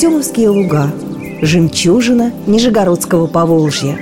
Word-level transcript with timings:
Артемовские 0.00 0.48
луга 0.48 0.90
Жемчужина 1.42 2.32
Нижегородского 2.46 3.26
Поволжья. 3.26 3.98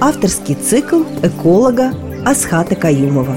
Авторский 0.00 0.54
цикл 0.54 1.02
эколога 1.22 1.92
Асхата 2.24 2.74
Каюмова. 2.74 3.36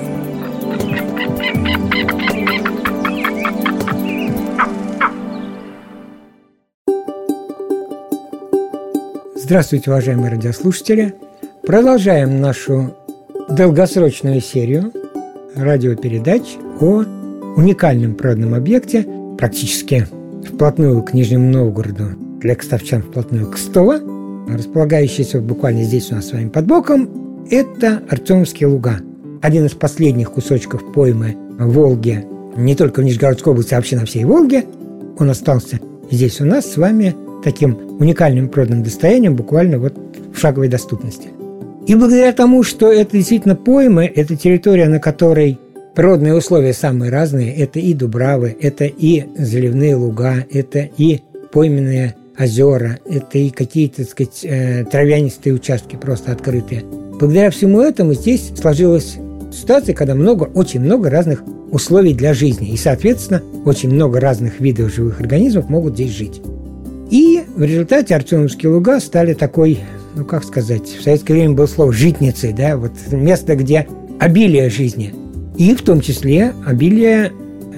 Здравствуйте, 9.36 9.92
уважаемые 9.92 10.32
радиослушатели! 10.32 11.14
Продолжаем 11.68 12.40
нашу 12.40 12.96
долгосрочную 13.50 14.40
серию 14.40 14.94
радиопередач 15.58 16.56
о 16.80 17.04
уникальном 17.58 18.16
природном 18.16 18.54
объекте, 18.54 19.06
практически 19.38 20.08
вплотную 20.62 21.02
к 21.02 21.16
Нижнему 21.16 21.52
Новгороду, 21.52 22.10
для 22.40 22.54
кстовчан 22.54 23.02
вплотную 23.02 23.50
к 23.50 23.58
Стола, 23.58 24.00
располагающийся 24.48 25.42
буквально 25.42 25.82
здесь 25.82 26.12
у 26.12 26.16
нас 26.16 26.28
с 26.28 26.34
вами 26.34 26.50
под 26.50 26.68
боком, 26.68 27.48
это 27.50 28.04
Артемовские 28.08 28.70
луга. 28.70 29.00
Один 29.42 29.66
из 29.66 29.72
последних 29.72 30.32
кусочков 30.32 30.94
поймы 30.94 31.36
в 31.58 31.74
Волге, 31.74 32.28
не 32.56 32.76
только 32.76 33.00
в 33.00 33.04
Нижегородской 33.04 33.54
области, 33.54 33.74
а 33.74 33.78
вообще 33.78 33.96
на 33.96 34.06
всей 34.06 34.24
Волге. 34.24 34.66
Он 35.18 35.32
остался 35.32 35.80
здесь 36.12 36.40
у 36.42 36.46
нас 36.46 36.72
с 36.72 36.78
вами 36.78 37.16
таким 37.44 37.98
уникальным 38.00 38.48
природным 38.48 38.84
достоянием, 38.84 39.36
буквально 39.36 39.80
вот 39.80 39.96
в 40.32 40.38
шаговой 40.38 40.68
доступности. 40.68 41.30
И 41.88 41.96
благодаря 41.96 42.34
тому, 42.34 42.62
что 42.62 42.92
это 42.92 43.18
действительно 43.18 43.56
поймы, 43.56 44.06
это 44.06 44.36
территория, 44.36 44.88
на 44.90 45.00
которой 45.00 45.58
Природные 45.96 46.34
условия 46.36 46.74
самые 46.74 47.12
разные. 47.12 47.54
Это 47.54 47.80
и 47.80 47.94
дубравы, 47.94 48.56
это 48.62 48.86
и 48.86 49.26
заливные 49.38 49.96
луга, 49.96 50.46
это 50.50 50.80
и 50.80 51.20
пойменные 51.52 52.16
озера, 52.40 53.00
это 53.06 53.38
и 53.38 53.50
какие-то, 53.50 53.98
так 53.98 54.10
сказать, 54.10 54.40
э, 54.44 54.86
травянистые 54.86 55.54
участки 55.54 55.98
просто 55.98 56.32
открытые. 56.32 56.84
Благодаря 57.20 57.52
всему 57.52 57.82
этому 57.82 58.14
здесь 58.14 58.54
сложилась 58.58 59.18
ситуация, 59.52 59.94
когда 59.94 60.16
много, 60.16 60.46
очень 60.46 60.80
много 60.80 61.10
разных 61.10 61.44
условий 61.72 62.14
для 62.14 62.34
жизни. 62.34 62.70
И, 62.70 62.78
соответственно, 62.78 63.44
очень 63.66 63.92
много 63.92 64.22
разных 64.22 64.62
видов 64.62 64.94
живых 64.94 65.20
организмов 65.20 65.70
могут 65.70 65.96
здесь 65.96 66.12
жить. 66.12 66.42
И 67.10 67.44
в 67.54 67.64
результате 67.64 68.16
Артемовские 68.16 68.72
луга 68.72 69.02
стали 69.02 69.34
такой, 69.34 69.80
ну 70.16 70.24
как 70.24 70.46
сказать, 70.46 70.88
в 70.88 71.04
советское 71.04 71.34
время 71.34 71.54
было 71.54 71.66
слово 71.66 71.92
«житницей», 71.92 72.54
да, 72.54 72.78
вот 72.78 72.94
место, 73.12 73.58
где 73.58 73.88
обилие 74.20 74.70
жизни– 74.70 75.14
и 75.62 75.76
в 75.76 75.84
том 75.84 76.02
числе 76.02 76.56
обилие 76.66 77.32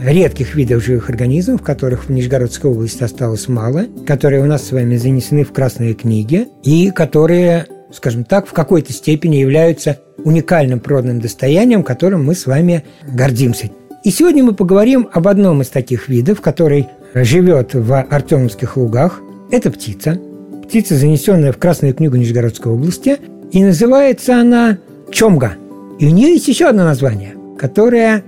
редких 0.05 0.55
видов 0.55 0.81
живых 0.81 1.09
организмов, 1.09 1.63
которых 1.63 2.05
в 2.05 2.11
Нижегородской 2.11 2.71
области 2.71 3.03
осталось 3.03 3.49
мало, 3.49 3.87
которые 4.07 4.41
у 4.41 4.45
нас 4.45 4.65
с 4.65 4.71
вами 4.71 4.95
занесены 4.95 5.43
в 5.43 5.51
красные 5.51 5.93
книги 5.93 6.47
и 6.63 6.91
которые, 6.91 7.65
скажем 7.91 8.23
так, 8.23 8.47
в 8.47 8.53
какой-то 8.53 8.93
степени 8.93 9.35
являются 9.35 9.99
уникальным 10.23 10.79
природным 10.79 11.19
достоянием, 11.19 11.83
которым 11.83 12.23
мы 12.23 12.35
с 12.35 12.45
вами 12.45 12.85
гордимся. 13.05 13.69
И 14.05 14.11
сегодня 14.11 14.45
мы 14.45 14.53
поговорим 14.53 15.09
об 15.11 15.27
одном 15.27 15.61
из 15.61 15.67
таких 15.67 16.07
видов, 16.07 16.39
который 16.39 16.87
живет 17.13 17.73
в 17.73 17.99
Артемовских 17.99 18.77
лугах. 18.77 19.19
Это 19.51 19.69
птица. 19.69 20.17
Птица, 20.65 20.95
занесенная 20.95 21.51
в 21.51 21.57
Красную 21.57 21.93
книгу 21.93 22.15
Нижегородской 22.15 22.71
области. 22.71 23.17
И 23.51 23.61
называется 23.61 24.39
она 24.39 24.77
чомга. 25.11 25.55
И 25.99 26.07
у 26.07 26.11
нее 26.11 26.29
есть 26.29 26.47
еще 26.47 26.67
одно 26.67 26.85
название– 26.85 27.33
которая, 27.63 28.23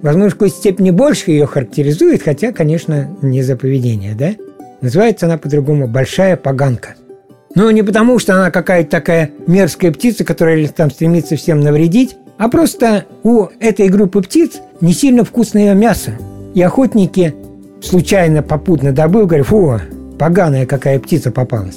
возможно, 0.00 0.30
в 0.30 0.32
какой-то 0.32 0.56
степени 0.56 0.90
больше 0.90 1.30
ее 1.30 1.44
характеризует, 1.44 2.22
хотя, 2.22 2.52
конечно, 2.52 3.14
не 3.20 3.42
за 3.42 3.54
поведение, 3.54 4.14
да? 4.14 4.30
Называется 4.80 5.26
она 5.26 5.36
по-другому 5.36 5.86
«большая 5.86 6.38
поганка». 6.38 6.94
Но 7.54 7.70
не 7.70 7.82
потому, 7.82 8.18
что 8.18 8.32
она 8.32 8.50
какая-то 8.50 8.88
такая 8.88 9.30
мерзкая 9.46 9.92
птица, 9.92 10.24
которая 10.24 10.66
там 10.68 10.90
стремится 10.90 11.36
всем 11.36 11.60
навредить, 11.60 12.16
а 12.38 12.48
просто 12.48 13.04
у 13.24 13.48
этой 13.60 13.90
группы 13.90 14.22
птиц 14.22 14.52
не 14.80 14.94
сильно 14.94 15.22
вкусное 15.22 15.74
мясо. 15.74 16.12
И 16.54 16.62
охотники 16.62 17.34
случайно 17.82 18.42
попутно 18.42 18.92
добыл, 18.92 19.26
говорят, 19.26 19.48
фу, 19.48 19.78
поганая 20.18 20.64
какая 20.64 20.98
птица 20.98 21.30
попалась. 21.30 21.76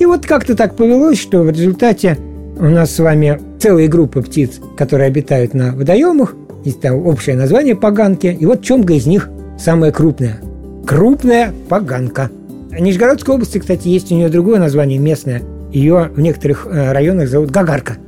И 0.00 0.06
вот 0.06 0.24
как-то 0.24 0.56
так 0.56 0.74
повелось, 0.74 1.20
что 1.20 1.42
в 1.42 1.50
результате 1.50 2.16
у 2.58 2.64
нас 2.64 2.92
с 2.92 2.98
вами 2.98 3.38
целая 3.58 3.88
группа 3.88 4.22
птиц, 4.22 4.52
которые 4.78 5.08
обитают 5.08 5.52
на 5.52 5.72
водоемах, 5.72 6.34
есть 6.66 6.80
там 6.80 7.06
общее 7.06 7.36
название 7.36 7.76
поганки, 7.76 8.26
и 8.26 8.44
вот 8.44 8.62
чомга 8.62 8.94
из 8.94 9.06
них 9.06 9.30
самая 9.56 9.92
крупная. 9.92 10.40
Крупная 10.84 11.54
поганка. 11.68 12.28
Нижегородской 12.76 13.36
области, 13.36 13.58
кстати, 13.58 13.86
есть 13.86 14.10
у 14.10 14.16
нее 14.16 14.28
другое 14.28 14.58
название 14.58 14.98
местное. 14.98 15.42
Ее 15.72 16.10
в 16.12 16.20
некоторых 16.20 16.66
э, 16.66 16.92
районах 16.92 17.28
зовут 17.28 17.50
Гагарка. 17.50 17.98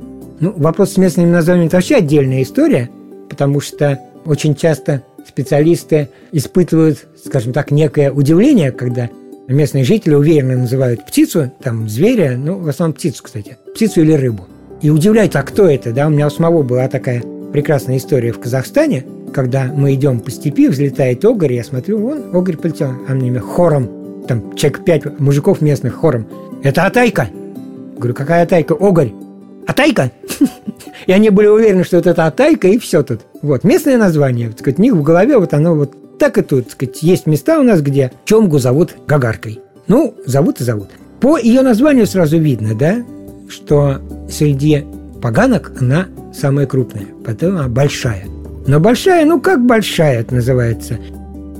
Ну, 0.41 0.53
вопрос 0.57 0.93
с 0.93 0.97
местными 0.97 1.29
названиями– 1.29 1.67
это 1.69 1.77
вообще 1.77 1.95
отдельная 1.95 2.43
история, 2.43 2.89
потому 3.29 3.61
что 3.61 3.97
очень 4.25 4.55
часто 4.55 5.03
специалисты 5.25 6.09
испытывают, 6.33 7.05
скажем 7.25 7.53
так, 7.53 7.71
некое 7.71 8.11
удивление, 8.11 8.71
когда 8.71 9.09
местные 9.47 9.85
жители 9.85 10.15
уверенно 10.15 10.57
называют 10.57 11.05
птицу, 11.05 11.51
там, 11.63 11.87
зверя, 11.87 12.37
ну, 12.37 12.59
в 12.59 12.67
основном 12.67 12.93
птицу, 12.93 13.23
кстати, 13.23 13.57
птицу 13.73 14.01
или 14.01 14.13
рыбу. 14.13 14.47
И 14.81 14.89
удивляются, 14.89 15.39
а 15.39 15.43
кто 15.43 15.69
это, 15.69 15.93
да, 15.93 16.07
у 16.07 16.09
меня 16.09 16.27
у 16.27 16.29
самого 16.29 16.61
была 16.63 16.87
такая 16.89 17.23
прекрасная 17.51 17.97
история 17.97 18.31
в 18.31 18.39
Казахстане, 18.39 19.05
когда 19.33 19.65
мы 19.65 19.93
идем 19.93 20.19
по 20.19 20.31
степи, 20.31 20.67
взлетает 20.67 21.23
огорь, 21.25 21.53
я 21.53 21.63
смотрю, 21.63 21.99
вон, 21.99 22.35
огорь 22.35 22.57
полетел, 22.57 22.93
а 23.07 23.13
мне 23.13 23.39
хором, 23.39 24.23
там 24.27 24.55
человек 24.55 24.83
пять 24.83 25.19
мужиков 25.19 25.61
местных 25.61 25.95
хором. 25.95 26.27
Это 26.63 26.85
Атайка. 26.85 27.29
Говорю, 27.97 28.13
какая 28.13 28.43
Атайка? 28.43 28.73
Огорь. 28.73 29.11
Атайка? 29.67 30.11
И 31.07 31.11
они 31.11 31.29
были 31.29 31.47
уверены, 31.47 31.83
что 31.83 31.97
это 31.97 32.25
Атайка, 32.25 32.67
и 32.67 32.77
все 32.77 33.03
тут. 33.03 33.21
Вот, 33.41 33.63
местное 33.63 33.97
название, 33.97 34.49
так 34.49 34.59
сказать, 34.59 34.79
у 34.79 34.81
них 34.81 34.93
в 34.93 35.01
голове 35.01 35.37
вот 35.37 35.53
оно 35.53 35.73
вот 35.75 35.93
так 36.19 36.37
и 36.37 36.41
тут, 36.41 36.65
так 36.65 36.73
сказать, 36.73 37.01
есть 37.01 37.25
места 37.25 37.59
у 37.59 37.63
нас, 37.63 37.81
где 37.81 38.11
Чомгу 38.25 38.59
зовут 38.59 38.95
Гагаркой. 39.07 39.61
Ну, 39.87 40.13
зовут 40.25 40.61
и 40.61 40.63
зовут. 40.63 40.89
По 41.19 41.37
ее 41.37 41.61
названию 41.61 42.05
сразу 42.05 42.37
видно, 42.37 42.75
да, 42.75 42.97
что 43.49 43.99
среди 44.29 44.85
поганок 45.21 45.71
она 45.79 46.07
самая 46.33 46.65
крупная, 46.65 47.07
потом 47.25 47.57
она 47.57 47.67
большая. 47.67 48.25
Но 48.67 48.79
большая, 48.79 49.25
ну 49.25 49.39
как 49.39 49.65
большая 49.65 50.21
это 50.21 50.35
называется? 50.35 50.97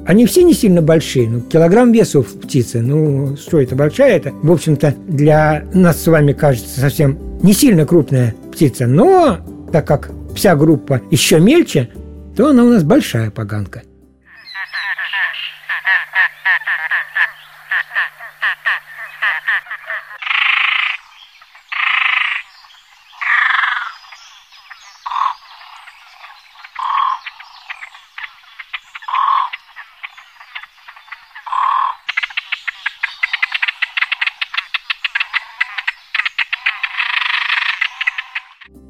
Они 0.06 0.26
все 0.26 0.44
не 0.44 0.54
сильно 0.54 0.82
большие, 0.82 1.30
ну, 1.30 1.42
килограмм 1.42 1.92
весов 1.92 2.28
птицы, 2.34 2.82
ну, 2.82 3.38
что 3.38 3.62
это, 3.62 3.76
большая 3.76 4.18
это? 4.18 4.32
В 4.42 4.52
общем-то, 4.52 4.96
для 5.08 5.66
нас 5.74 6.02
с 6.02 6.08
вами 6.08 6.34
кажется 6.34 6.80
совсем 6.80 7.20
не 7.44 7.54
сильно 7.54 7.86
крупная 7.86 8.34
птица, 8.52 8.88
но 8.88 9.38
так 9.72 9.86
как 9.86 10.12
вся 10.36 10.56
группа 10.56 11.02
еще 11.12 11.40
мельче, 11.40 11.90
то 12.36 12.50
она 12.50 12.64
у 12.64 12.70
нас 12.70 12.84
большая 12.84 13.30
поганка. 13.30 13.84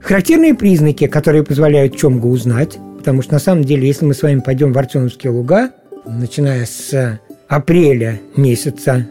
Характерные 0.09 0.55
признаки, 0.55 1.05
которые 1.05 1.43
позволяют 1.43 1.95
Чомгу 1.95 2.29
узнать, 2.29 2.79
потому 2.97 3.21
что 3.21 3.33
на 3.33 3.39
самом 3.39 3.63
деле, 3.63 3.85
если 3.85 4.05
мы 4.05 4.15
с 4.15 4.23
вами 4.23 4.39
пойдем 4.39 4.73
в 4.73 4.77
Артемовские 4.79 5.31
луга, 5.31 5.69
начиная 6.07 6.65
с 6.65 7.19
апреля 7.47 8.19
месяца 8.35 9.05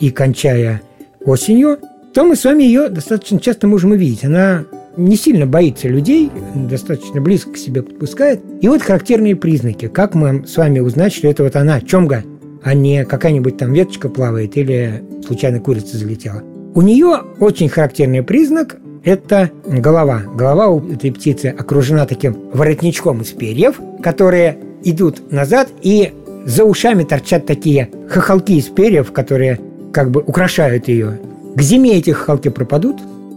и 0.00 0.08
кончая 0.10 0.80
осенью, 1.22 1.76
то 2.14 2.24
мы 2.24 2.34
с 2.34 2.44
вами 2.44 2.62
ее 2.62 2.88
достаточно 2.88 3.38
часто 3.38 3.66
можем 3.66 3.90
увидеть. 3.90 4.24
Она 4.24 4.64
не 4.96 5.16
сильно 5.16 5.44
боится 5.44 5.86
людей, 5.86 6.30
достаточно 6.54 7.20
близко 7.20 7.52
к 7.52 7.58
себе 7.58 7.82
подпускает. 7.82 8.40
И 8.62 8.68
вот 8.68 8.80
характерные 8.80 9.36
признаки. 9.36 9.88
Как 9.88 10.14
мы 10.14 10.46
с 10.46 10.56
вами 10.56 10.80
узнать, 10.80 11.12
что 11.12 11.28
это 11.28 11.42
вот 11.42 11.56
она, 11.56 11.82
чомга, 11.82 12.24
а 12.62 12.72
не 12.72 13.04
какая-нибудь 13.04 13.58
там 13.58 13.74
веточка 13.74 14.08
плавает 14.08 14.56
или 14.56 15.04
случайно 15.26 15.60
курица 15.60 15.98
залетела. 15.98 16.42
У 16.74 16.80
нее 16.80 17.18
очень 17.38 17.68
характерный 17.68 18.22
признак 18.22 18.78
это 19.08 19.50
голова. 19.66 20.22
Голова 20.34 20.68
у 20.68 20.92
этой 20.92 21.12
птицы 21.12 21.46
окружена 21.46 22.06
таким 22.06 22.36
воротничком 22.52 23.22
из 23.22 23.28
перьев, 23.28 23.80
которые 24.02 24.58
идут 24.84 25.32
назад, 25.32 25.68
и 25.82 26.12
за 26.44 26.64
ушами 26.64 27.04
торчат 27.04 27.46
такие 27.46 27.90
хохолки 28.08 28.52
из 28.52 28.66
перьев, 28.66 29.12
которые 29.12 29.58
как 29.92 30.10
бы 30.10 30.20
украшают 30.20 30.88
ее. 30.88 31.18
К 31.56 31.60
зиме 31.60 31.96
эти 31.96 32.10
хохолки 32.10 32.48
пропадут, 32.48 32.96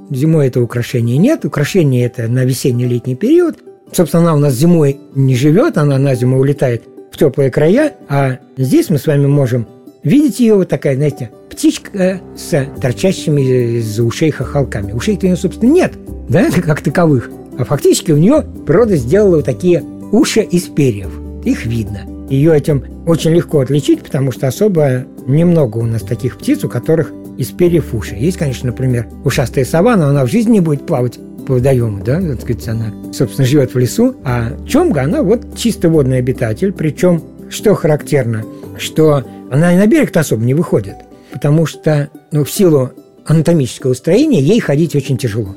зимой 0.09 0.47
этого 0.47 0.65
украшения 0.65 1.17
нет, 1.17 1.45
украшение 1.45 2.05
это 2.05 2.27
на 2.27 2.45
весенне-летний 2.45 3.15
период. 3.15 3.57
Собственно, 3.91 4.23
она 4.23 4.35
у 4.35 4.39
нас 4.39 4.53
зимой 4.53 4.99
не 5.15 5.35
живет, 5.35 5.77
она 5.77 5.97
на 5.97 6.15
зиму 6.15 6.39
улетает 6.39 6.83
в 7.11 7.17
теплые 7.17 7.49
края, 7.49 7.93
а 8.07 8.37
здесь 8.57 8.89
мы 8.89 8.97
с 8.97 9.07
вами 9.07 9.25
можем 9.25 9.67
видите 10.03 10.45
ее 10.45 10.55
вот 10.55 10.69
такая, 10.69 10.95
знаете, 10.95 11.31
птичка 11.51 12.21
с 12.35 12.65
торчащими 12.81 13.77
из 13.77 13.99
ушей 13.99 14.31
хохолками. 14.31 14.91
Ушей-то 14.93 15.25
у 15.25 15.29
нее, 15.29 15.37
собственно, 15.37 15.71
нет, 15.71 15.93
да, 16.29 16.49
как 16.65 16.81
таковых. 16.81 17.29
А 17.57 17.65
фактически 17.65 18.11
у 18.11 18.17
нее 18.17 18.43
природа 18.65 18.95
сделала 18.95 19.37
вот 19.37 19.45
такие 19.45 19.83
уши 20.11 20.41
из 20.41 20.63
перьев. 20.63 21.11
Их 21.43 21.65
видно. 21.65 22.01
Ее 22.29 22.55
этим 22.55 22.83
очень 23.05 23.31
легко 23.31 23.59
отличить, 23.59 24.01
потому 24.01 24.31
что 24.31 24.47
особо 24.47 25.05
немного 25.27 25.77
у 25.77 25.85
нас 25.85 26.01
таких 26.01 26.37
птиц, 26.37 26.63
у 26.63 26.69
которых 26.69 27.11
из 27.37 27.47
перьев 27.47 27.93
уши. 27.93 28.15
Есть, 28.15 28.37
конечно, 28.37 28.67
например, 28.67 29.07
ушастая 29.25 29.65
сова, 29.65 29.95
но 29.95 30.07
она 30.07 30.25
в 30.25 30.29
жизни 30.29 30.53
не 30.53 30.59
будет 30.61 30.85
плавать 30.85 31.19
по 31.45 31.55
водоему, 31.55 32.03
да, 32.03 32.21
так 32.21 32.41
сказать, 32.41 32.67
она, 32.67 32.93
собственно, 33.13 33.47
живет 33.47 33.73
в 33.73 33.77
лесу, 33.77 34.15
а 34.23 34.53
чомга, 34.67 35.03
она 35.03 35.23
вот 35.23 35.57
чисто 35.57 35.89
водный 35.89 36.19
обитатель, 36.19 36.71
причем, 36.71 37.21
что 37.49 37.73
характерно, 37.73 38.45
что 38.77 39.23
она 39.51 39.73
и 39.73 39.77
на 39.77 39.87
берег-то 39.87 40.21
особо 40.21 40.43
не 40.43 40.53
выходит, 40.53 40.95
потому 41.31 41.65
что, 41.65 42.09
ну, 42.31 42.43
в 42.43 42.51
силу 42.51 42.91
анатомического 43.25 43.93
строения 43.93 44.41
ей 44.41 44.59
ходить 44.59 44.95
очень 44.95 45.17
тяжело. 45.17 45.55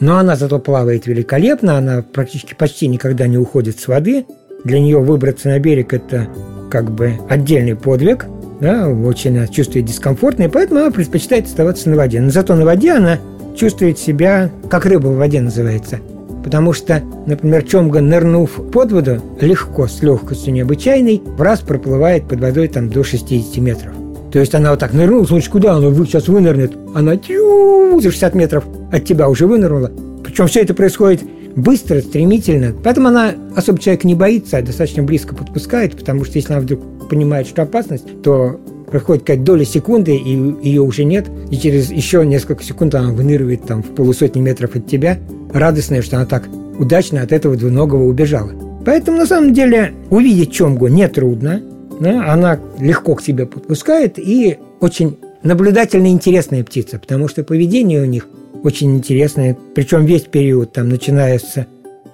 Но 0.00 0.18
она 0.18 0.36
зато 0.36 0.58
плавает 0.58 1.06
великолепно, 1.06 1.76
она 1.76 2.02
практически 2.02 2.54
почти 2.54 2.86
никогда 2.86 3.26
не 3.26 3.38
уходит 3.38 3.80
с 3.80 3.88
воды. 3.88 4.26
Для 4.64 4.80
нее 4.80 4.98
выбраться 5.00 5.48
на 5.48 5.58
берег– 5.58 5.92
это 5.94 6.28
как 6.70 6.90
бы 6.90 7.14
отдельный 7.28 7.74
подвиг, 7.74 8.26
да, 8.60 8.88
очень 8.88 9.46
чувствует 9.48 9.86
дискомфортно, 9.86 10.44
и 10.44 10.48
поэтому 10.48 10.80
она 10.80 10.90
предпочитает 10.90 11.46
оставаться 11.46 11.88
на 11.88 11.96
воде. 11.96 12.20
Но 12.20 12.30
зато 12.30 12.54
на 12.54 12.64
воде 12.64 12.92
она 12.92 13.18
чувствует 13.56 13.98
себя, 13.98 14.50
как 14.68 14.86
рыба 14.86 15.08
в 15.08 15.16
воде 15.16 15.40
называется. 15.40 15.98
Потому 16.44 16.72
что, 16.72 17.02
например, 17.26 17.64
Чомга, 17.64 18.00
нырнув 18.00 18.70
под 18.72 18.92
воду, 18.92 19.22
легко, 19.40 19.86
с 19.88 20.02
легкостью 20.02 20.52
необычайной, 20.52 21.20
в 21.24 21.42
раз 21.42 21.60
проплывает 21.60 22.28
под 22.28 22.40
водой 22.40 22.68
там 22.68 22.88
до 22.88 23.02
60 23.02 23.56
метров. 23.58 23.92
То 24.32 24.38
есть 24.38 24.54
она 24.54 24.70
вот 24.70 24.78
так 24.78 24.92
нырнула, 24.92 25.24
смотришь, 25.24 25.48
куда 25.48 25.74
она 25.74 25.92
сейчас 26.04 26.28
вынырнет? 26.28 26.72
Она 26.94 27.16
тю, 27.16 28.00
за 28.00 28.10
60 28.10 28.34
метров 28.34 28.64
от 28.92 29.04
тебя 29.04 29.28
уже 29.28 29.46
вынырнула. 29.46 29.90
Причем 30.24 30.46
все 30.46 30.60
это 30.60 30.74
происходит 30.74 31.22
быстро, 31.56 32.00
стремительно. 32.00 32.74
Поэтому 32.84 33.08
она 33.08 33.32
особо 33.56 33.78
человек 33.78 34.04
не 34.04 34.14
боится, 34.14 34.58
а 34.58 34.62
достаточно 34.62 35.02
близко 35.02 35.34
подпускает, 35.34 35.96
потому 35.96 36.24
что 36.24 36.36
если 36.36 36.52
она 36.52 36.62
вдруг 36.62 37.08
понимает, 37.08 37.46
что 37.46 37.62
опасность, 37.62 38.22
то 38.22 38.60
проходит 38.90 39.22
какая-то 39.22 39.44
доля 39.44 39.64
секунды, 39.64 40.16
и 40.16 40.56
ее 40.62 40.82
уже 40.82 41.04
нет, 41.04 41.26
и 41.50 41.56
через 41.56 41.90
еще 41.90 42.24
несколько 42.24 42.62
секунд 42.62 42.94
она 42.94 43.12
выныривает 43.12 43.64
там 43.64 43.82
в 43.82 43.88
полусотни 43.94 44.40
метров 44.40 44.76
от 44.76 44.86
тебя, 44.86 45.18
радостная, 45.52 46.02
что 46.02 46.16
она 46.16 46.26
так 46.26 46.48
удачно 46.78 47.22
от 47.22 47.32
этого 47.32 47.56
двуногого 47.56 48.04
убежала. 48.04 48.52
Поэтому, 48.84 49.18
на 49.18 49.26
самом 49.26 49.52
деле, 49.52 49.92
увидеть 50.10 50.52
Чомгу 50.52 50.88
нетрудно, 50.88 51.60
да, 52.00 52.32
она 52.32 52.58
легко 52.78 53.14
к 53.14 53.22
тебе 53.22 53.46
подпускает 53.46 54.18
и 54.18 54.58
очень 54.80 55.18
наблюдательная 55.42 56.10
интересная 56.10 56.64
птица, 56.64 56.98
потому 56.98 57.28
что 57.28 57.44
поведение 57.44 58.02
у 58.02 58.06
них 58.06 58.28
очень 58.64 58.96
интересное, 58.96 59.56
причем 59.74 60.04
весь 60.04 60.22
период, 60.22 60.72
там, 60.72 60.88
начиная 60.88 61.38
с 61.38 61.66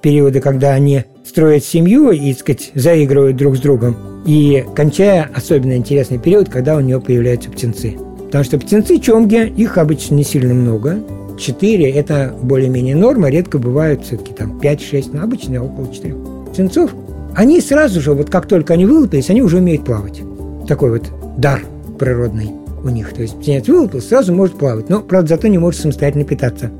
периода, 0.02 0.40
когда 0.40 0.72
они 0.72 1.04
строят 1.24 1.64
семью 1.64 2.10
и, 2.10 2.32
так 2.32 2.40
сказать, 2.40 2.70
заигрывают 2.74 3.36
друг 3.36 3.56
с 3.56 3.60
другом, 3.60 3.96
и 4.26 4.64
кончая 4.74 5.30
особенно 5.34 5.76
интересный 5.76 6.18
период, 6.18 6.48
когда 6.48 6.76
у 6.76 6.80
нее 6.80 7.00
появляются 7.00 7.50
птенцы. 7.50 7.96
Потому 8.26 8.44
что 8.44 8.58
птенцы 8.58 8.98
чомги, 8.98 9.46
их 9.56 9.78
обычно 9.78 10.16
не 10.16 10.24
сильно 10.24 10.54
много. 10.54 10.98
Четыре– 11.38 11.90
это 11.92 12.34
более-менее 12.42 12.96
норма, 12.96 13.30
редко 13.30 13.58
бывают 13.58 14.04
все-таки 14.04 14.32
там 14.32 14.58
5-6, 14.60 15.10
но 15.12 15.22
обычно 15.22 15.64
около 15.64 15.92
четырех 15.92 16.16
птенцов. 16.50 16.90
Они 17.36 17.60
сразу 17.60 18.00
же, 18.00 18.12
вот 18.12 18.30
как 18.30 18.46
только 18.46 18.74
они 18.74 18.86
вылупились, 18.86 19.30
они 19.30 19.42
уже 19.42 19.58
умеют 19.58 19.84
плавать. 19.84 20.22
Такой 20.68 20.90
вот 20.90 21.10
дар 21.36 21.62
природный 21.98 22.50
у 22.84 22.88
них. 22.88 23.12
То 23.12 23.22
есть 23.22 23.38
птенец 23.38 23.66
вылупился, 23.66 24.08
сразу 24.08 24.32
может 24.32 24.56
плавать, 24.56 24.88
но, 24.88 25.00
правда, 25.00 25.30
зато 25.30 25.48
не 25.48 25.58
может 25.58 25.80
самостоятельно 25.80 26.24
питаться. 26.24 26.70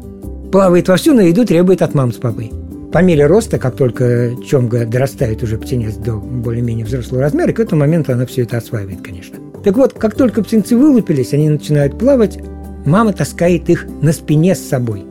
Плавает 0.52 0.88
вовсю, 0.88 1.14
но 1.14 1.22
еду 1.22 1.44
требует 1.44 1.82
от 1.82 1.94
мам 1.94 2.12
с 2.12 2.16
папой. 2.16 2.52
По 2.92 3.02
мере 3.02 3.26
роста, 3.26 3.58
как 3.58 3.74
только 3.74 4.36
чомга 4.46 4.86
дорастает 4.86 5.42
уже 5.42 5.58
птенец 5.58 5.94
до 5.94 6.14
более-менее 6.14 6.86
взрослого 6.86 7.22
размера, 7.22 7.52
к 7.52 7.58
этому 7.58 7.80
моменту 7.80 8.12
она 8.12 8.24
все 8.24 8.42
это 8.42 8.58
осваивает, 8.58 9.00
конечно. 9.02 9.38
Так 9.64 9.76
вот, 9.76 9.94
как 9.94 10.14
только 10.14 10.44
птенцы 10.44 10.76
вылупились, 10.76 11.32
они 11.32 11.50
начинают 11.50 11.98
плавать, 11.98 12.38
мама 12.84 13.12
таскает 13.12 13.68
их 13.68 13.86
на 14.00 14.12
спине 14.12 14.54
с 14.54 14.60
собой, 14.60 15.04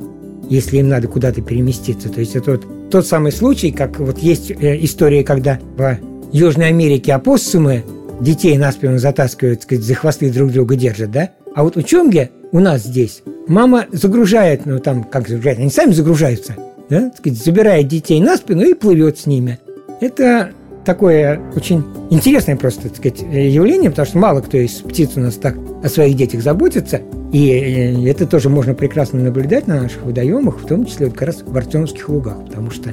если 0.49 0.77
им 0.77 0.89
надо 0.89 1.07
куда-то 1.07 1.41
переместиться. 1.41 2.09
То 2.09 2.19
есть 2.19 2.35
это 2.35 2.51
вот 2.51 2.89
тот 2.89 3.07
самый 3.07 3.31
случай, 3.31 3.71
как 3.71 3.99
вот 3.99 4.19
есть 4.19 4.51
э, 4.51 4.83
история, 4.83 5.23
когда 5.23 5.59
в 5.77 5.97
Южной 6.31 6.67
Америке 6.67 7.13
опоссумы 7.13 7.83
детей 8.19 8.57
на 8.57 8.71
спину 8.71 8.97
затаскивают, 8.97 9.59
так 9.59 9.67
сказать, 9.67 9.85
за 9.85 9.95
хвосты 9.95 10.31
друг 10.31 10.51
друга 10.51 10.75
держат, 10.75 11.11
да? 11.11 11.31
А 11.55 11.63
вот 11.63 11.77
у 11.77 11.81
Чомги 11.81 12.31
у 12.51 12.59
нас 12.59 12.83
здесь 12.83 13.23
мама 13.47 13.85
загружает, 13.91 14.65
ну 14.65 14.79
там 14.79 15.03
как 15.03 15.27
загружает, 15.27 15.59
они 15.59 15.69
сами 15.69 15.91
загружаются– 15.91 16.55
да, 16.89 17.11
сказать, 17.17 17.39
забирает 17.39 17.87
детей 17.87 18.19
на 18.19 18.37
спину 18.37 18.63
и 18.63 18.73
плывет 18.73 19.17
с 19.17 19.25
ними. 19.25 19.59
Это 20.01 20.51
такое 20.85 21.39
очень 21.55 21.83
интересное 22.09 22.55
просто 22.55 22.89
так 22.89 22.97
сказать, 22.97 23.21
явление, 23.21 23.89
потому 23.89 24.05
что 24.05 24.17
мало 24.17 24.41
кто 24.41 24.57
из 24.57 24.71
птиц 24.73 25.11
у 25.15 25.19
нас 25.19 25.35
так 25.35 25.55
о 25.83 25.89
своих 25.89 26.15
детях 26.15 26.41
заботится. 26.41 27.01
И 27.31 27.49
э, 27.49 28.09
это 28.09 28.27
тоже 28.27 28.49
можно 28.49 28.73
прекрасно 28.73 29.19
наблюдать 29.19 29.67
на 29.67 29.81
наших 29.81 30.03
водоемах, 30.03 30.59
в 30.59 30.67
том 30.67 30.85
числе 30.85 31.07
вот 31.07 31.15
как 31.15 31.27
раз 31.27 31.43
в 31.45 31.55
Артемских 31.55 32.07
лугах, 32.09 32.45
потому 32.45 32.69
что 32.69 32.91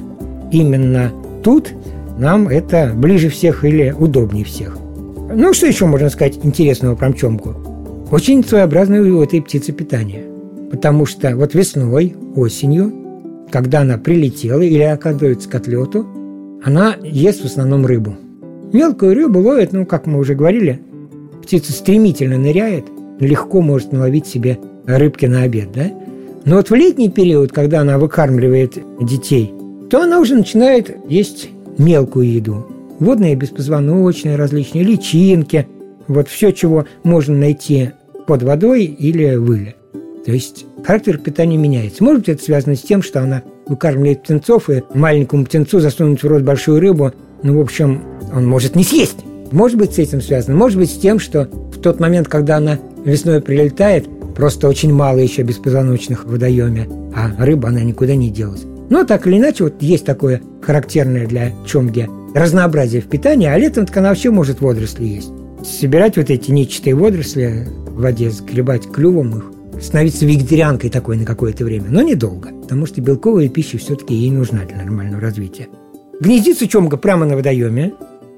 именно 0.51 1.11
тут 1.43 1.71
нам 2.17 2.47
это 2.47 2.91
ближе 2.95 3.29
всех 3.29 3.63
или 3.63 3.93
удобнее 3.97 4.45
всех. 4.45 4.77
Ну, 5.33 5.53
что 5.53 5.67
еще 5.67 5.85
можно 5.85 6.09
сказать 6.09 6.39
интересного 6.43 6.95
про 6.95 7.09
мчомку? 7.09 7.55
Очень 8.11 8.43
своеобразное 8.43 9.01
у 9.01 9.21
этой 9.21 9.41
птицы 9.41 9.71
питание. 9.71 10.25
Потому 10.69 11.05
что 11.05 11.35
вот 11.35 11.53
весной, 11.53 12.15
осенью 12.35 13.01
когда 13.51 13.81
она 13.81 13.97
прилетела 13.97 14.61
или 14.61 14.81
оказывается 14.81 15.49
к 15.49 15.55
отлету, 15.55 16.07
она 16.63 16.95
ест 17.03 17.41
в 17.41 17.45
основном 17.45 17.85
рыбу. 17.85 18.15
Мелкую 18.73 19.15
рыбу 19.15 19.39
ловит, 19.39 19.73
ну, 19.73 19.85
как 19.85 20.05
мы 20.05 20.19
уже 20.19 20.35
говорили, 20.35 20.79
птица 21.41 21.73
стремительно 21.73 22.37
ныряет, 22.37 22.85
легко 23.19 23.61
может 23.61 23.91
наловить 23.91 24.27
себе 24.27 24.59
рыбки 24.85 25.25
на 25.25 25.43
обед, 25.43 25.71
да? 25.73 25.91
Но 26.45 26.55
вот 26.55 26.69
в 26.69 26.75
летний 26.75 27.09
период, 27.09 27.51
когда 27.51 27.81
она 27.81 27.99
выкармливает 27.99 28.77
детей, 29.01 29.53
то 29.89 30.01
она 30.01 30.19
уже 30.19 30.35
начинает 30.35 30.95
есть 31.07 31.49
мелкую 31.77 32.31
еду. 32.31 32.65
Водные 32.99 33.35
беспозвоночные, 33.35 34.37
различные 34.37 34.83
личинки, 34.83 35.67
вот 36.07 36.27
все, 36.27 36.51
чего 36.51 36.85
можно 37.03 37.35
найти 37.35 37.91
под 38.27 38.43
водой 38.43 38.85
или 38.85 39.35
в 39.35 39.51
иле. 39.53 39.75
То 40.25 40.31
есть 40.31 40.65
характер 40.83 41.17
питания 41.17 41.57
меняется. 41.57 42.03
Может 42.03 42.21
быть, 42.21 42.29
это 42.29 42.43
связано 42.43 42.75
с 42.75 42.81
тем, 42.81 43.01
что 43.01 43.21
она 43.21 43.43
выкармливает 43.67 44.23
птенцов, 44.23 44.69
и 44.69 44.83
маленькому 44.93 45.45
птенцу 45.45 45.79
засунуть 45.79 46.23
в 46.23 46.27
рот 46.27 46.43
большую 46.43 46.79
рыбу, 46.79 47.11
ну, 47.43 47.57
в 47.57 47.61
общем, 47.61 48.03
он 48.33 48.45
может 48.45 48.75
не 48.75 48.83
съесть. 48.83 49.17
Может 49.51 49.77
быть, 49.77 49.93
с 49.93 49.99
этим 49.99 50.21
связано. 50.21 50.55
Может 50.55 50.77
быть, 50.77 50.91
с 50.91 50.97
тем, 50.97 51.19
что 51.19 51.45
в 51.45 51.79
тот 51.79 51.99
момент, 51.99 52.27
когда 52.27 52.57
она 52.57 52.79
весной 53.03 53.41
прилетает, 53.41 54.07
просто 54.35 54.67
очень 54.67 54.93
мало 54.93 55.17
еще 55.17 55.41
беспозвоночных 55.41 56.25
в 56.25 56.31
водоеме, 56.31 56.87
а 57.15 57.31
рыба, 57.43 57.69
она 57.69 57.81
никуда 57.81 58.15
не 58.15 58.29
делась. 58.29 58.63
Но 58.89 59.03
так 59.03 59.27
или 59.27 59.37
иначе, 59.37 59.65
вот 59.65 59.81
есть 59.81 60.05
такое 60.05 60.41
характерное 60.61 61.27
для 61.27 61.51
чомги 61.65 62.09
разнообразие 62.33 63.01
в 63.01 63.07
питании, 63.07 63.47
а 63.47 63.57
летом 63.57 63.85
она 63.95 64.09
вообще 64.09 64.31
может 64.31 64.61
водоросли 64.61 65.05
есть. 65.05 65.31
Собирать 65.63 66.17
вот 66.17 66.29
эти 66.29 66.51
нечистые 66.51 66.95
водоросли 66.95 67.67
в 67.87 68.01
воде, 68.01 68.29
сгребать 68.29 68.87
клювом 68.89 69.37
их, 69.37 69.43
становиться 69.81 70.25
вегетарианкой 70.25 70.89
такой 70.89 71.17
на 71.17 71.25
какое-то 71.25 71.65
время, 71.65 71.87
но 71.89 72.01
недолго, 72.01 72.49
потому 72.61 72.85
что 72.85 73.01
белковая 73.01 73.49
пища 73.49 73.77
все-таки 73.77 74.13
ей 74.13 74.31
нужна 74.31 74.65
для 74.65 74.77
нормального 74.77 75.21
развития. 75.21 75.67
Гнездится 76.19 76.67
чомга 76.67 76.97
прямо 76.97 77.25
на 77.25 77.35
водоеме, 77.35 77.93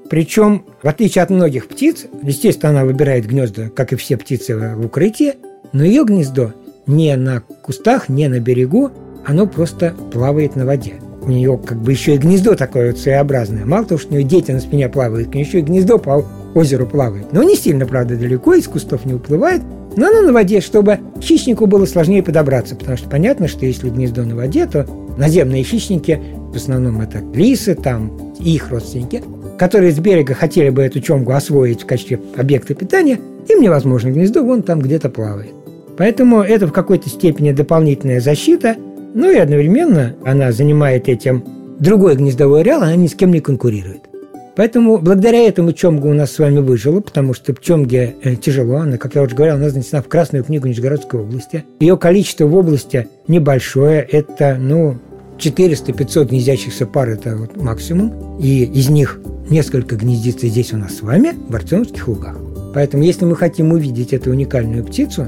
причем, 0.08 0.64
в 0.82 0.88
отличие 0.88 1.22
от 1.22 1.30
многих 1.30 1.68
птиц, 1.68 2.06
естественно, 2.22 2.70
она 2.70 2.84
выбирает 2.84 3.26
гнезда, 3.26 3.70
как 3.70 3.92
и 3.92 3.96
все 3.96 4.16
птицы, 4.16 4.56
в 4.56 4.86
укрытии, 4.86 5.34
но 5.72 5.84
ее 5.84 6.04
гнездо 6.04 6.52
не 6.86 7.16
на 7.16 7.40
кустах, 7.40 8.08
не 8.08 8.28
на 8.28 8.40
берегу, 8.40 8.90
оно 9.24 9.46
просто 9.46 9.94
плавает 10.12 10.56
на 10.56 10.66
воде. 10.66 10.94
У 11.22 11.30
нее 11.30 11.58
как 11.58 11.80
бы 11.80 11.92
еще 11.92 12.14
и 12.14 12.18
гнездо 12.18 12.54
такое 12.54 12.92
вот 12.92 13.00
своеобразное. 13.00 13.64
Мало 13.64 13.86
того, 13.86 13.98
что 13.98 14.10
у 14.12 14.16
нее 14.16 14.24
дети 14.24 14.50
на 14.50 14.60
спине 14.60 14.90
плавают, 14.90 15.28
у 15.28 15.32
нее 15.32 15.46
еще 15.46 15.60
и 15.60 15.62
гнездо 15.62 15.98
по 15.98 16.24
озеру 16.54 16.86
плавает. 16.86 17.32
Но 17.32 17.42
не 17.42 17.56
сильно, 17.56 17.86
правда, 17.86 18.16
далеко, 18.16 18.54
из 18.54 18.68
кустов 18.68 19.06
не 19.06 19.14
уплывает, 19.14 19.62
но 19.96 20.08
оно 20.08 20.22
на 20.22 20.32
воде, 20.32 20.60
чтобы 20.60 20.98
хищнику 21.20 21.66
было 21.66 21.86
сложнее 21.86 22.22
подобраться, 22.22 22.76
потому 22.76 22.96
что 22.96 23.08
понятно, 23.08 23.48
что 23.48 23.66
если 23.66 23.90
гнездо 23.90 24.22
на 24.22 24.34
воде, 24.34 24.66
то 24.66 24.86
наземные 25.16 25.62
хищники, 25.62 26.20
в 26.52 26.56
основном 26.56 27.00
это 27.00 27.22
лисы, 27.34 27.74
там 27.74 28.32
и 28.38 28.54
их 28.54 28.70
родственники, 28.70 29.22
которые 29.58 29.92
с 29.92 29.98
берега 29.98 30.34
хотели 30.34 30.70
бы 30.70 30.82
эту 30.82 31.00
чомгу 31.00 31.32
освоить 31.32 31.82
в 31.82 31.86
качестве 31.86 32.20
объекта 32.36 32.74
питания, 32.74 33.20
им 33.48 33.60
невозможно, 33.60 34.10
гнездо 34.10 34.42
вон 34.42 34.62
там 34.62 34.80
где-то 34.80 35.10
плавает. 35.10 35.52
Поэтому 35.96 36.40
это 36.42 36.66
в 36.66 36.72
какой-то 36.72 37.08
степени 37.08 37.52
дополнительная 37.52 38.20
защита, 38.20 38.76
ну 39.14 39.30
и 39.30 39.36
одновременно 39.36 40.16
она 40.24 40.50
занимает 40.50 41.08
этим 41.08 41.44
другой 41.78 42.16
гнездовой 42.16 42.62
ареал, 42.62 42.82
она 42.82 42.96
ни 42.96 43.06
с 43.06 43.14
кем 43.14 43.30
не 43.30 43.40
конкурирует. 43.40 44.13
Поэтому 44.56 44.98
благодаря 44.98 45.40
этому 45.46 45.72
Чомга 45.72 46.06
у 46.06 46.14
нас 46.14 46.32
с 46.32 46.38
вами 46.38 46.60
выжила, 46.60 47.00
потому 47.00 47.34
что 47.34 47.54
Чомге 47.54 48.14
э, 48.22 48.36
тяжело. 48.36 48.76
Она, 48.76 48.98
как 48.98 49.14
я 49.14 49.22
уже 49.22 49.34
говорил, 49.34 49.56
она 49.56 49.68
занесена 49.68 50.00
в 50.02 50.08
Красную 50.08 50.44
книгу 50.44 50.68
Нижегородской 50.68 51.20
области. 51.20 51.64
Ее 51.80 51.96
количество 51.96 52.46
в 52.46 52.54
области 52.54 53.08
небольшое. 53.26 54.00
Это, 54.00 54.56
ну, 54.60 54.98
400-500 55.38 56.26
гнездящихся 56.26 56.86
пар– 56.86 57.08
это 57.10 57.36
вот 57.36 57.56
максимум. 57.56 58.38
И 58.38 58.64
из 58.64 58.88
них 58.88 59.18
несколько 59.50 59.96
гнездится 59.96 60.46
здесь 60.46 60.72
у 60.72 60.76
нас 60.76 60.98
с 60.98 61.02
вами, 61.02 61.32
в 61.48 61.54
Артемовских 61.54 62.06
лугах. 62.06 62.36
Поэтому, 62.74 63.02
если 63.02 63.24
мы 63.24 63.36
хотим 63.36 63.72
увидеть 63.72 64.12
эту 64.12 64.30
уникальную 64.30 64.84
птицу, 64.84 65.26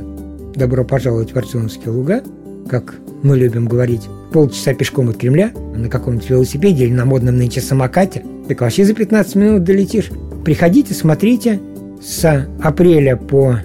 добро 0.54 0.84
пожаловать 0.84 1.32
в 1.32 1.36
Артемовские 1.36 1.90
луга, 1.90 2.22
как 2.68 2.94
мы 3.22 3.36
любим 3.36 3.66
говорить, 3.66 4.02
полчаса 4.32 4.74
пешком 4.74 5.08
от 5.08 5.16
Кремля, 5.16 5.52
на 5.74 5.88
каком-нибудь 5.88 6.28
велосипеде 6.30 6.84
или 6.84 6.92
на 6.92 7.04
модном 7.04 7.36
нынче 7.36 7.60
самокате, 7.60 8.24
так 8.48 8.60
вообще 8.60 8.84
за 8.84 8.94
15 8.94 9.34
минут 9.34 9.64
долетишь. 9.64 10.10
Приходите, 10.44 10.94
смотрите. 10.94 11.60
С 12.00 12.46
апреля 12.62 13.16
по 13.16 13.58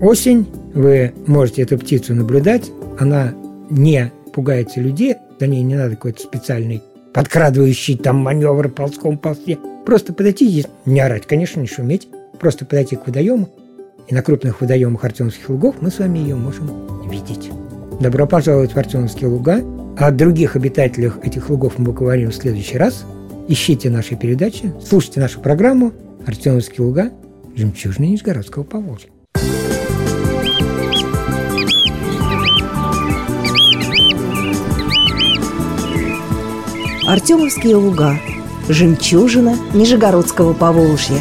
осень 0.00 0.46
вы 0.74 1.12
можете 1.26 1.62
эту 1.62 1.78
птицу 1.78 2.14
наблюдать. 2.14 2.70
Она 2.98 3.34
не 3.70 4.10
пугается 4.32 4.80
людей, 4.80 5.16
за 5.38 5.46
ней 5.46 5.62
не 5.62 5.74
надо 5.74 5.90
какой-то 5.96 6.22
специальный 6.22 6.82
подкрадывающий 7.12 7.96
там 7.96 8.16
маневр 8.16 8.68
ползком 8.68 9.16
ползти. 9.16 9.58
Просто 9.86 10.12
подойти 10.12 10.66
не 10.84 11.00
орать, 11.00 11.26
конечно, 11.26 11.60
не 11.60 11.66
шуметь, 11.66 12.08
просто 12.40 12.64
подойти 12.64 12.96
к 12.96 13.06
водоему, 13.06 13.48
и 14.08 14.14
на 14.14 14.22
крупных 14.22 14.60
водоемах 14.60 15.04
Артемских 15.04 15.48
лугов 15.48 15.76
мы 15.80 15.90
с 15.90 15.98
вами 15.98 16.18
ее 16.18 16.34
можем 16.34 16.70
видеть. 17.08 17.50
Добро 18.00 18.26
пожаловать 18.26 18.72
в 18.72 18.76
Артемовские 18.76 19.28
луга. 19.28 19.62
О 19.96 20.10
других 20.10 20.56
обитателях 20.56 21.18
этих 21.22 21.48
лугов 21.48 21.78
мы 21.78 21.86
поговорим 21.86 22.30
в 22.30 22.34
следующий 22.34 22.76
раз. 22.76 23.04
Ищите 23.46 23.90
наши 23.90 24.16
передачи, 24.16 24.72
слушайте 24.82 25.20
нашу 25.20 25.40
программу 25.40 25.92
«Артемовские 26.26 26.86
луга. 26.86 27.10
Жемчужины 27.54 28.06
Нижегородского 28.06 28.62
Поволжья». 28.62 29.10
Артемовские 37.06 37.76
луга. 37.76 38.18
Жемчужина 38.70 39.58
Нижегородского 39.74 40.54
Поволжья. 40.54 41.20